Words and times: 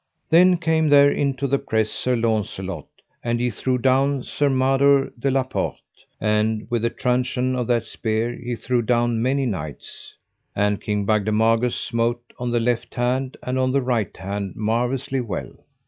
Then 0.31 0.57
came 0.57 0.89
there 0.89 1.11
into 1.11 1.45
the 1.45 1.59
press 1.59 1.91
Sir 1.91 2.15
Launcelot, 2.15 2.87
and 3.23 3.39
he 3.39 3.51
threw 3.51 3.77
down 3.77 4.23
Sir 4.23 4.49
Mador 4.49 5.11
de 5.19 5.29
la 5.29 5.43
Porte. 5.43 5.77
And 6.19 6.65
with 6.71 6.81
the 6.81 6.89
truncheon 6.89 7.55
of 7.55 7.67
that 7.67 7.83
spear 7.83 8.33
he 8.33 8.55
threw 8.55 8.81
down 8.81 9.21
many 9.21 9.45
knights. 9.45 10.15
And 10.55 10.81
King 10.81 11.05
Bagdemagus 11.05 11.75
smote 11.75 12.23
on 12.39 12.49
the 12.49 12.59
left 12.59 12.95
hand 12.95 13.37
and 13.43 13.59
on 13.59 13.73
the 13.73 13.81
right 13.83 14.17
hand 14.17 14.55
marvellously 14.55 15.21
well. 15.21 15.53